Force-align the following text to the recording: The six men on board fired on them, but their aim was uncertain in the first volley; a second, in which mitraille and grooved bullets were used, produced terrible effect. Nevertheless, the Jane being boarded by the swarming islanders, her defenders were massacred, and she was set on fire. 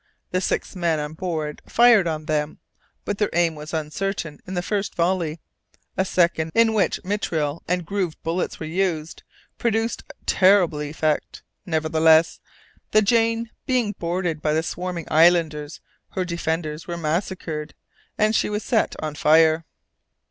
The 0.31 0.41
six 0.41 0.75
men 0.75 0.99
on 0.99 1.13
board 1.13 1.61
fired 1.67 2.07
on 2.07 2.25
them, 2.25 2.57
but 3.05 3.19
their 3.19 3.29
aim 3.33 3.53
was 3.53 3.71
uncertain 3.71 4.39
in 4.47 4.55
the 4.55 4.63
first 4.63 4.95
volley; 4.95 5.39
a 5.95 6.03
second, 6.05 6.51
in 6.55 6.73
which 6.73 6.99
mitraille 7.03 7.61
and 7.67 7.85
grooved 7.85 8.17
bullets 8.23 8.59
were 8.59 8.65
used, 8.65 9.21
produced 9.59 10.03
terrible 10.25 10.79
effect. 10.81 11.43
Nevertheless, 11.67 12.39
the 12.89 13.03
Jane 13.03 13.51
being 13.67 13.93
boarded 13.99 14.41
by 14.41 14.53
the 14.53 14.63
swarming 14.63 15.05
islanders, 15.11 15.81
her 16.13 16.25
defenders 16.25 16.87
were 16.87 16.97
massacred, 16.97 17.75
and 18.17 18.35
she 18.35 18.49
was 18.49 18.63
set 18.63 18.95
on 19.03 19.13
fire. 19.13 19.65